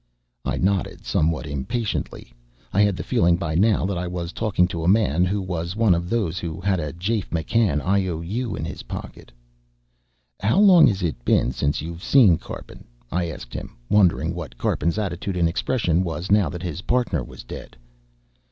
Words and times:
I 0.45 0.57
nodded, 0.57 1.05
somewhat 1.05 1.45
impatiently. 1.45 2.33
I 2.73 2.81
had 2.81 2.97
the 2.97 3.03
feeling 3.03 3.37
by 3.37 3.53
now 3.53 3.85
that 3.85 3.99
I 3.99 4.07
was 4.07 4.33
talking 4.33 4.67
to 4.69 4.83
a 4.83 4.87
man 4.87 5.25
who 5.25 5.39
was 5.43 5.75
one 5.75 5.93
of 5.93 6.09
those 6.09 6.39
who 6.39 6.59
had 6.59 6.79
a 6.79 6.91
Jafe 6.91 7.29
McCann 7.29 7.85
IOU 7.85 8.55
in 8.55 8.65
his 8.65 8.81
pocket. 8.81 9.31
"How 10.39 10.57
long 10.59 10.87
has 10.87 11.03
it 11.03 11.23
been 11.23 11.51
since 11.51 11.83
you've 11.83 12.01
seen 12.03 12.39
Karpin?" 12.39 12.85
I 13.11 13.29
asked 13.29 13.53
him, 13.53 13.77
wondering 13.91 14.33
what 14.33 14.57
Karpin's 14.57 14.97
attitude 14.97 15.37
and 15.37 15.47
expression 15.47 16.03
was 16.03 16.31
now 16.31 16.49
that 16.49 16.63
his 16.63 16.81
partner 16.81 17.23
was 17.23 17.43
dead. 17.43 17.77